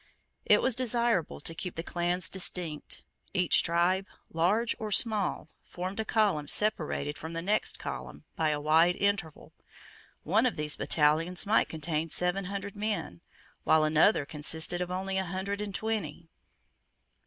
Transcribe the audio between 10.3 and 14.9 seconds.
of these battalions might contain seven hundred men, while another consisted of